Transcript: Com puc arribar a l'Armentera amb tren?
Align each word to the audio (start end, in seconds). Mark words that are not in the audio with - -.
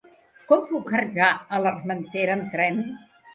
Com 0.51 0.63
puc 0.69 0.89
arribar 0.99 1.27
a 1.35 1.59
l'Armentera 1.67 2.39
amb 2.39 2.49
tren? 2.57 2.83